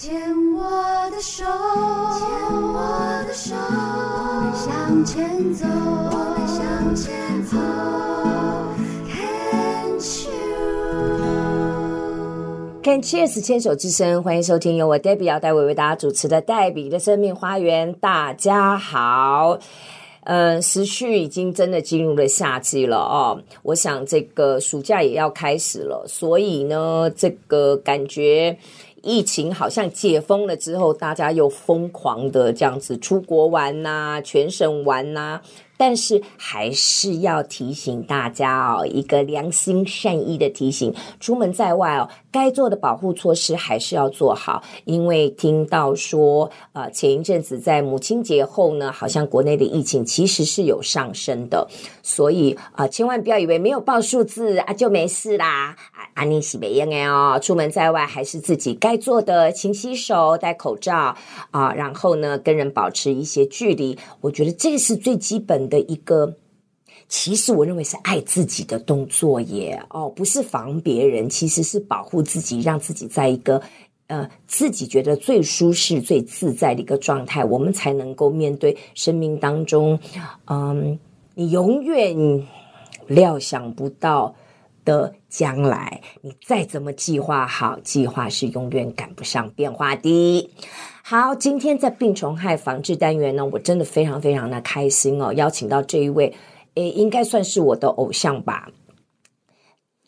[0.00, 0.14] 牵
[0.54, 0.62] 我
[1.10, 2.28] 的手，牵
[2.72, 7.56] 我的手，我们向前走，我们向前走。
[12.84, 17.92] Can Cheers 牵手之声，欢迎收听由我 Debbie 姚代为为大家主持的黛比的生命花园。
[17.94, 19.58] 大家好，
[20.22, 23.42] 嗯，时序已经真的进入了夏季了哦。
[23.64, 28.56] 我想这个暑假也要开始了，所以呢，这个感觉。
[29.02, 35.40] 疫情好像解封了之后，大家又疯狂的这样子出国玩呐、全省玩呐、
[35.76, 44.62] 但是还是要提醒大家哦，一个良心善意的提醒：出门在外哦，该做的保护措施还是要做好。
[44.84, 51.68] 因为听到说，呃，前一阵子在母亲节后呢，好像国内的疫情其实是有上升的，
[52.02, 55.76] 所以啊、千万不要以为没有报数字啊就没事啦。
[56.14, 61.14] 啊，你是没用的哦，出门在外还是自己该做的，勤洗手、戴口罩
[61.50, 63.96] 啊，然后呢，跟人保持一些距离。
[64.20, 66.34] 我觉得这是最基本的一个，
[67.06, 69.80] 其实我认为是爱自己的动作耶。
[69.90, 73.60] 哦，不是防别人，其实是保护自己，让自己在一个
[74.08, 79.98] 呃自己觉得最舒适、最自在的一个状态，我们才能够面对生命当中，
[80.46, 80.98] 嗯，
[81.34, 82.46] 你永远
[83.06, 84.34] 料想不到
[84.84, 90.50] 的将来，你再怎么计划好，计划是永远赶不上变化的。
[91.02, 96.34] 好，今天在病虫害防治单元呢，我真的非常非常的开心哦，邀请到这一位，
[96.78, 98.70] 诶，应该算是我的偶像吧。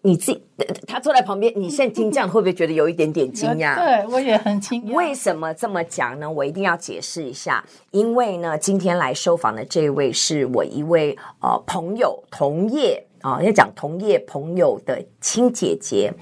[0.00, 0.42] 你自己，
[0.86, 3.76] 他坐在旁边，你现在听这样会不会觉得有一点点惊讶？
[3.80, 4.94] 对，我也很惊讶。
[4.94, 6.30] 为什么这么讲呢？
[6.30, 16.12] 我一定要解释一下，因为呢，今天来受访的这位是我一位呃朋友，同业啊，要讲同业朋友的亲姐姐。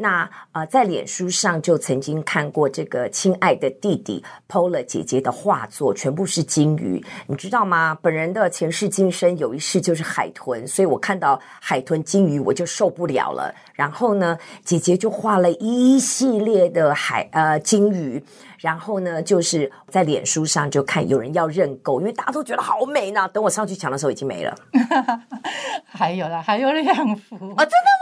[0.00, 7.96] 那呃，在脸书上就曾经看过这个亲爱的弟弟 PO 了姐姐的画作，全部是金鱼，你知道吗？
[8.00, 13.54] 本人的前世今生有一世就是海豚，所以我看到海豚、金鱼我就受不了了。
[13.74, 18.22] 然后呢，姐姐就画了一系列的海呃金鱼，
[18.58, 23.28] 然后呢，就是在脸书上就看有人要认购，因为大家都觉得好美呢。
[23.28, 24.54] 等我上去抢的时候已经没了，
[25.86, 27.99] 还有啦，还有两幅哦，真的？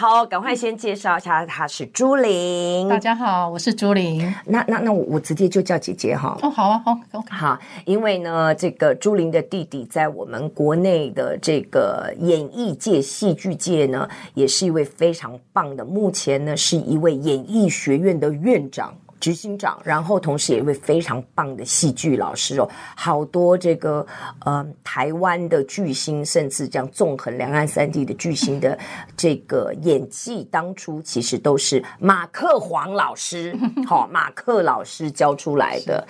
[0.00, 2.88] 好，赶快先介绍一下，她是朱玲。
[2.88, 4.34] 大家好，我是朱玲。
[4.46, 6.38] 那那那我我直接就叫姐姐哈。
[6.40, 7.28] 哦，好啊，好，OK。
[7.30, 15.84] 好，因为呢，这个朱玲的弟弟在我们国内的这个演艺界、戏剧界呢，也是一位非常棒的。
[15.84, 18.94] 目前呢，是一位演艺学院的院长。
[19.20, 24.04] 执行长，然后同时也一位非常棒的戏剧老师哦，好多这个
[24.46, 28.76] 呃台湾的巨星，甚至这样纵横两岸三地的巨星的
[29.16, 33.54] 这个演技，当初其实都是马克黄老师，
[33.86, 36.06] 好、哦、马克老师教出来的。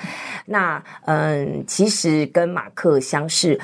[0.47, 3.61] 那嗯，其实跟马克相识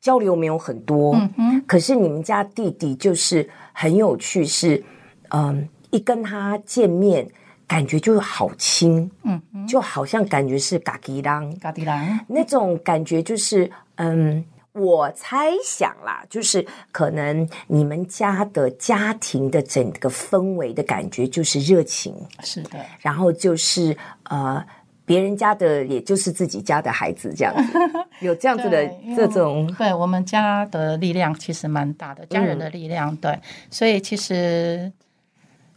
[0.00, 4.82] 交流没有很多，嗯哼，可是你们家弟弟就是很有趣，是
[5.30, 7.28] 嗯一跟他见面。
[7.66, 24.64] 感觉就好轻，嗯，就好像感觉是嘎吉郎，嘎吉郎那种感觉，就是嗯，我猜想啦，就是可能你们家的家庭的整个氛围的感觉就是热情，是的，然后就是呃，
[25.04, 27.78] 别人家的也就是自己家的孩子这样子，
[28.24, 33.40] 有这样子的这种，对我们家的力量其实蛮大的，家人的力量，嗯、对，
[33.70, 34.92] 所以其实。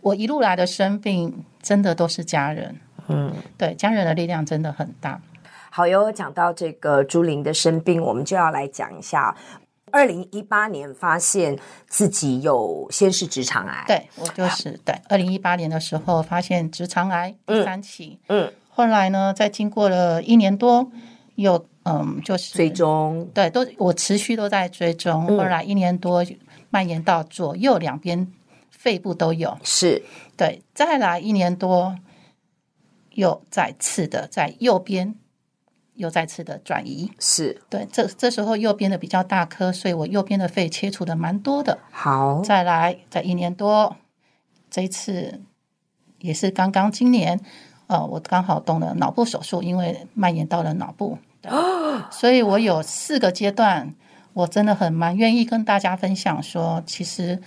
[0.10, 2.76] 我一路来的生病，真的都是家人。
[3.08, 5.22] 嗯，对，家人的力量真的很大。
[5.70, 9.36] 好哟，讲到这个朱琳的生病，我们就要来讲一下。
[9.92, 14.96] 二零一八年发现自己有先是直肠癌，对我就是对。
[15.10, 20.92] 二零一八年的时候发现直肠癌第三期，嗯，嗯，后来呢，在经过了一年多，
[21.36, 25.26] 又嗯，就是追踪，对，都我持续都在追踪。
[25.26, 26.24] 后来一年多
[26.70, 28.28] 蔓延到左右两边。
[28.70, 30.04] 肺部都有，是。
[30.38, 31.98] 对，再来一年多，
[33.12, 35.16] 又再次的在右边，
[35.96, 37.62] 又再次的转移，是。
[37.70, 41.80] 对，这这时候右边的比较大颗，所以我右边的肺切除的蛮多的。
[41.92, 43.98] 好，再来，在一年多，
[44.72, 45.42] 这一次
[46.20, 47.38] 也是刚刚今年，
[47.88, 51.18] 呃，我刚好动了脑部手术，因为蔓延到了脑部，
[52.10, 53.94] 所以我有四个阶段，
[54.32, 57.42] 我真的很蛮愿意跟大家分享说，其实。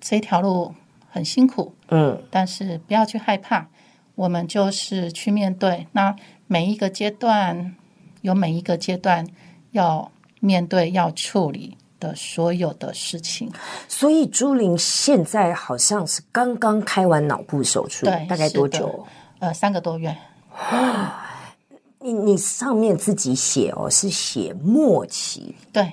[0.00, 0.74] 这条路
[1.10, 3.66] 很辛苦，嗯，但是不要去害怕，
[4.14, 5.86] 我们就是去面对。
[5.92, 6.14] 那
[6.46, 7.74] 每一个阶段
[8.22, 9.26] 有每一个阶段
[9.72, 10.10] 要
[10.40, 13.50] 面对、要处理，的所有的事情。
[13.88, 19.06] 所以朱玲现在好像是刚刚开完脑部手术，对，大概多久？
[19.38, 20.16] 呃，三个多月。
[21.98, 25.92] 你你上面自己写哦，是写末期，对？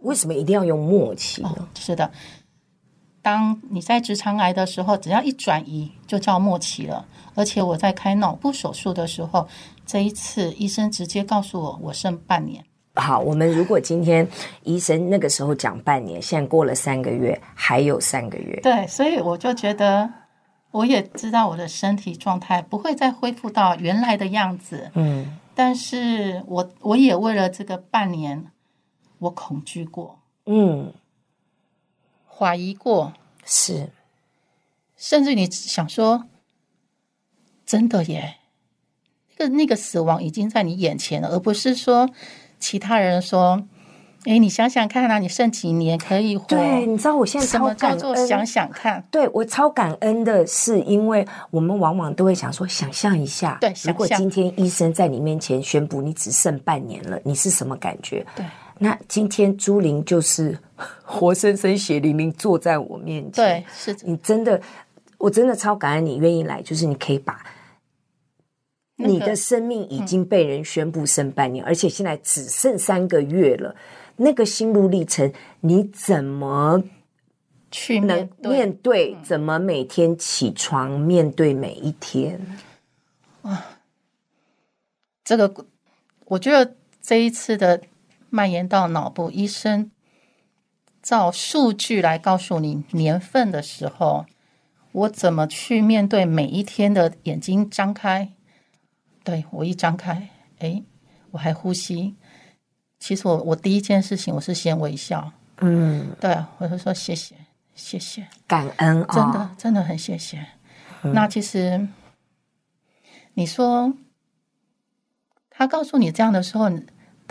[0.00, 1.54] 为什么一定要用末期呢？
[1.56, 2.10] 哦，是的，
[3.22, 7.06] 当你在直肠癌的时候，只要一转移就叫末期了。
[7.34, 9.48] 而且我在开脑部手术的时候，
[9.86, 12.62] 这一次医生直接告诉我，我剩半年。
[12.96, 14.28] 好，我们如果今天
[14.64, 18.60] 医生那个时候讲半年，现在过了三个月，还有三个月。
[18.62, 20.12] 对，所以我就觉得，
[20.72, 24.90] 我也知道我的身体状态不会再恢复到原来的样子。
[24.92, 28.44] 嗯，但是我我也为了这个半年，
[29.20, 30.92] 我恐惧过，嗯，
[32.42, 33.12] 怀疑过，
[33.44, 33.90] 是，
[34.96, 36.24] 甚至你想说，
[37.64, 38.38] 真的耶，
[39.36, 42.10] 那个那个死亡已经在你眼前了，而不是说。
[42.58, 43.64] 其他人说
[44.24, 46.46] ：“哎，你想想看啊，你剩几年可以活？
[46.46, 47.98] 对，你知道我现在超感恩。
[47.98, 49.04] 什么叫做想想看？
[49.10, 58.24] 对，我超感恩的是，因为我们往往都会想说，想象一下，对，如果今天医生在你面前宣布你只剩半年了，你是什么感觉？
[58.36, 58.46] 对，
[58.78, 60.56] 那今天朱玲就是
[61.02, 64.60] 活生生血淋淋坐在我面前，对，是你真的，
[65.18, 67.44] 我真的超感恩你愿意来，就是你可以把。”
[68.96, 73.74] 你的生命已经被人宣布剩半年，嗯，而且现在只剩三个月了。
[74.16, 76.84] 那个心路历程，你怎么
[77.70, 79.16] 去能面对？
[79.24, 82.38] 怎么每天起床面对每一天？
[83.40, 83.78] 啊，
[85.24, 85.52] 这个
[86.26, 87.80] 我觉得这一次的
[88.30, 89.90] 蔓延到脑部，医生
[91.02, 94.24] 照数据来告诉你年份的时候，
[94.92, 98.32] 我怎么去面对每一天的眼睛张开？
[99.24, 100.28] 对，我一张开，
[100.60, 100.82] 哎，
[101.32, 102.14] 我还呼吸。
[102.98, 107.34] 其实我我第一件事情我是先微笑，嗯，对，我就说谢谢
[107.74, 110.46] 谢谢，感恩，真的真的很谢谢。
[111.02, 111.12] 嗯。
[111.12, 111.88] 那其实
[113.34, 113.92] 你说
[115.50, 116.70] 他告诉你这样的时候，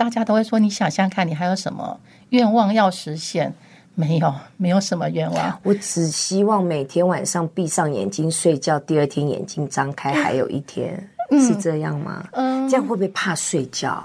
[0.02, 2.00] 大家都会说，你想想看，你还有什么
[2.30, 3.54] 愿望要实现？
[3.94, 5.60] 没有，没有什么愿望。
[5.62, 11.08] 我只希望每天晚上闭上眼睛睡觉，第二天眼睛张开，还有一天。
[11.48, 12.28] 是这样吗？
[12.32, 14.04] 嗯，这样会不会怕睡觉？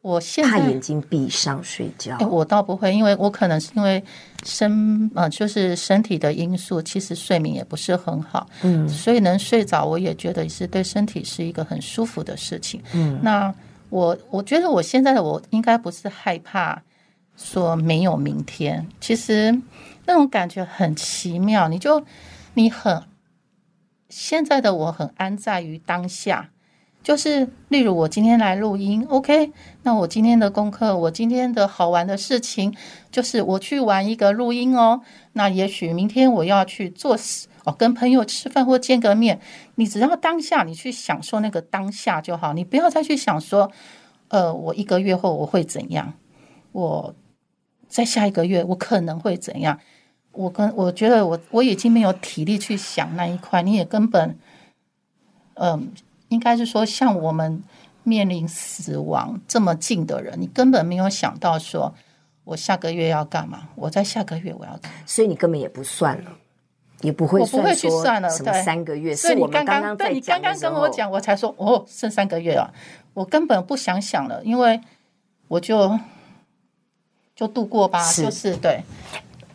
[0.00, 2.16] 我现在怕眼睛闭上睡觉。
[2.20, 4.00] 哎，我倒不会，因为我可能是因为
[4.44, 8.46] 身呃，就是身体的因素，其实睡眠也不是很好。
[8.62, 12.80] 嗯，所以能睡着，我也觉得是对身体是一个很舒服的事情。
[12.92, 13.52] 嗯，那
[13.90, 16.82] 我我觉得我现在的我应该不是害怕
[17.36, 19.60] 说没有明天，其实
[20.06, 21.68] 那种感觉很奇妙。
[21.68, 22.04] 你就
[22.54, 23.02] 你很。
[24.10, 26.50] 现在的我很安在于当下，
[27.02, 29.50] 就是例如我今天来录音，OK，
[29.82, 32.72] 那我今天的功课，我今天的好玩的事情，
[33.10, 35.00] 就是我去玩一个录音哦。
[35.32, 39.40] 那也许明天我要去做事哦，跟朋友吃饭或见个面。
[39.74, 43.70] 你只要当下，你去享受那个当下就好，你不要再去想说，
[44.28, 46.14] 呃，我一个月后我会怎样，
[46.72, 47.14] 我
[47.88, 49.78] 在下一个月我可能会怎样。
[50.32, 54.36] 我跟我觉得我我已经没有体力去想那一块，你也根本，
[55.54, 55.92] 嗯、
[56.26, 57.62] 应该是说像我们
[58.02, 61.94] 面临死亡这么近的人，你根本没有想到说
[62.42, 66.32] 我下个月要干嘛，我在下个月我要干嘛，所以你根本也不算了，
[67.04, 72.72] 也不会，我不会去算了，什么三个月，所以你刚刚，刚对你刚刚跟我讲，我才说哦，剩三个月啊，
[73.12, 74.80] 我根本不想想了，因为
[75.48, 75.98] 我就
[77.36, 78.82] 就度过吧，是就是对，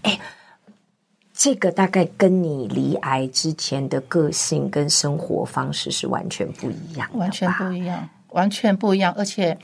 [0.04, 0.18] 哎。
[1.42, 9.14] 这个大概跟你离癌之前的个性跟生活方式是完全不一样，完全不一样，完全不一样。
[9.18, 9.58] 而且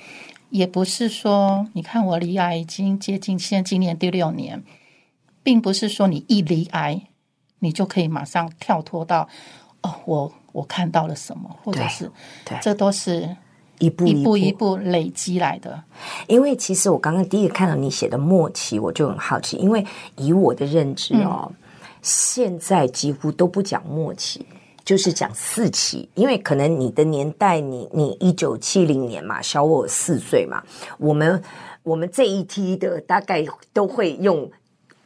[0.52, 4.64] 也不是说，你看我离癌已经接近现在今年第六年，
[5.44, 7.10] 并不是说你一离癌，
[7.66, 9.28] 你就可以马上跳脱到
[9.82, 12.10] 哦，我我看到了什么，或者是
[12.46, 13.36] 对，这都是
[13.80, 15.84] 一步一步一步累积来的。
[16.28, 21.48] 因为其实我刚刚第一个看到你写的末期，我就很好奇，因为以我的认知哦。
[21.50, 21.56] 嗯
[22.08, 24.46] 现在几乎都不讲末期，
[24.84, 30.64] 就是讲四期，因为可能你的年代你，你你一九七零年嘛，小我四岁嘛，
[31.00, 31.42] 我们
[31.82, 33.44] 我们这一批的大概
[33.74, 34.48] 都会用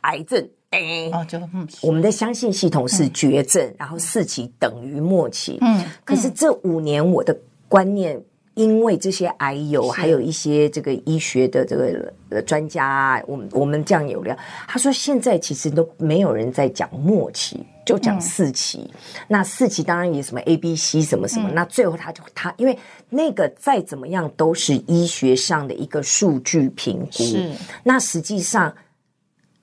[0.01, 8.21] 癌症，哎，哦，就嗯，我们的相信系统是绝症，嗯、然后四期等于末期，嗯，可是这五年我的观念。
[8.55, 18.79] 因为这些癌友，还有一些这个医学的这个呃专家，我们我们这样有聊，他说现在其实都没有人在讲末期，就讲四期。
[18.79, 18.99] 嗯、
[19.29, 21.47] 那四期当然也什么 A、B、C 什么什么。
[21.49, 27.23] 嗯、那最后他就他，因为那个再怎么样都是医学上的一个数据评估。
[27.23, 27.49] 是。
[27.81, 28.75] 那实际上，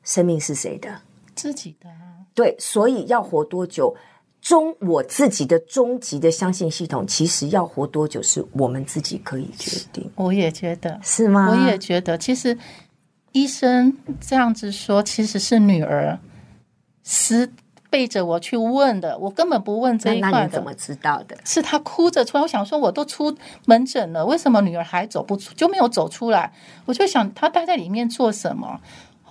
[0.06, 1.02] 生命是谁的？
[1.34, 1.90] 自己的。
[2.32, 3.94] 对，所以要活多久？
[4.42, 10.08] 终我自己的终极的相信系统，其实要活多久是我们自己可以决定。
[10.14, 11.50] 我也觉得是吗？
[11.50, 12.56] 我也觉得，其实
[13.32, 16.16] 医生这样子说，其实是女儿
[17.02, 17.50] 是
[17.90, 20.38] 背着我去问的，我根本不问这一块的。
[20.38, 21.36] 那你怎么知道的？
[21.44, 26.52] 是她哭着出来，我想说，我都出门诊了，为什么女儿还走不出，就没有走出来？
[26.84, 28.80] 我就想，她待在里面做什么？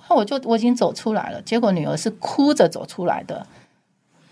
[0.08, 3.46] 后我就我已经走出来了，结果女儿是哭着走出来的。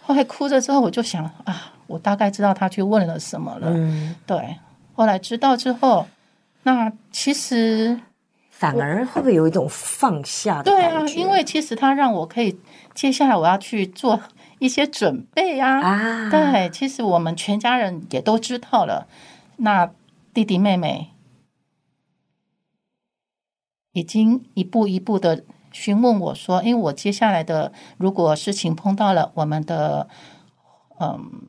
[0.05, 3.67] 后来哭着之后，我就想啊，我大概知道他去问了什么了。
[3.69, 4.57] 嗯，对。
[4.93, 6.05] 后来知道之后，
[6.63, 7.99] 那其实
[8.51, 10.61] 反而会不会有一种放下？
[10.61, 12.59] 对啊，因为其实他让我可以
[12.93, 14.19] 接下来我要去做
[14.59, 15.81] 一些准备啊。
[15.81, 19.07] 啊，对，其实我们全家人也都知道了。
[19.57, 19.89] 那
[20.33, 21.11] 弟弟妹妹
[23.93, 25.43] 已经一步一步的。
[25.73, 30.07] 询问我说：“因为我接下来的如果事情碰到了我们的，
[30.99, 31.41] 嗯，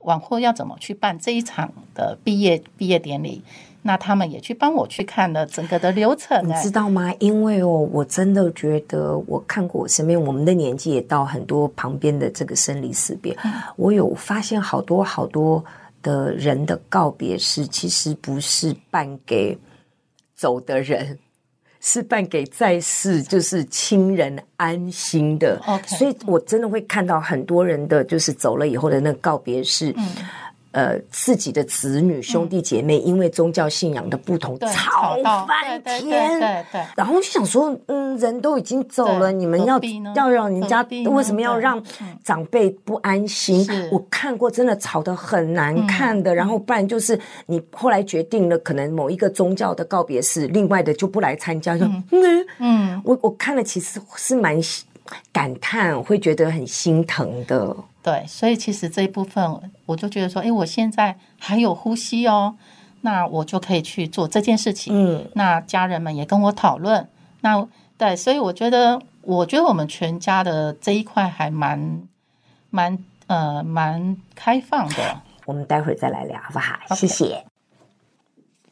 [0.00, 3.42] 往后要怎么去办这一场的毕业毕业典礼？
[3.82, 7.14] 那他们也去帮我去看了整个的流程，你知道吗？
[7.18, 15.64] 因为哦，我真的觉得我看过我身边我们的年纪也到很多旁边的这个生离死别，嗯、我有发现好多好多
[16.02, 19.56] 的人的告别式，其实不是办给
[20.34, 21.18] 走的人。”
[21.80, 29.92] 是办给在世就是亲人安心的.所以我真的会看到很多人的就是走了以后的那个告别式。
[29.96, 30.06] 嗯
[30.72, 36.80] 呃，自己的子女兄弟姐妹因为宗教信仰的不同吵翻天，对对。
[36.96, 39.80] 然后就想说，嗯，人都已经走了，你们要
[40.14, 41.82] 要让人家为什么要让
[42.22, 43.66] 长辈不安心？
[43.90, 52.46] 我看过真的吵得很难看的，然后不然就是你后来决定了，可能某一个宗教的告别式，另外的就不来参加，就嗯。
[52.58, 54.60] 嗯，我我看了其实是蛮
[55.32, 57.76] 感叹，会觉得很心疼的。
[58.02, 62.56] 对，所以其实这一部分，我就觉得说，哎，我现在还有呼吸哦，
[63.02, 64.92] 那我就可以去做这件事情。
[64.94, 67.08] 嗯，那家人们也跟我讨论，
[67.42, 72.02] 那对，所以我觉得，我觉得我们全家的这一块还蛮
[72.70, 75.20] 蛮呃蛮开放的。
[75.44, 76.96] 我们待会儿再来聊，好不好？Okay.
[76.96, 77.44] 谢谢。